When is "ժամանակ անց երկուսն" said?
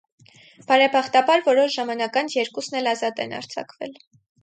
1.77-2.83